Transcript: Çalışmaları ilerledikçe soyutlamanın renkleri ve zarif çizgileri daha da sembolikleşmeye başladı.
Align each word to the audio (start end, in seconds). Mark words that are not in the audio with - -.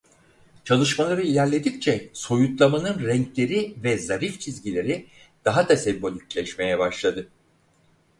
Çalışmaları 0.65 1.21
ilerledikçe 1.21 2.09
soyutlamanın 2.13 3.03
renkleri 3.05 3.75
ve 3.83 3.97
zarif 3.97 4.41
çizgileri 4.41 5.07
daha 5.45 5.69
da 5.69 5.77
sembolikleşmeye 5.77 6.79
başladı. 6.79 7.29